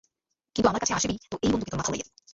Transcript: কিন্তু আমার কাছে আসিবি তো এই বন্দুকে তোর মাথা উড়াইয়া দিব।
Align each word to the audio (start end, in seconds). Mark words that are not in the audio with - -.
কিন্তু 0.55 0.67
আমার 0.69 0.81
কাছে 0.81 0.93
আসিবি 0.93 1.15
তো 1.31 1.35
এই 1.43 1.49
বন্দুকে 1.51 1.71
তোর 1.71 1.79
মাথা 1.79 1.89
উড়াইয়া 1.91 2.05
দিব। 2.07 2.21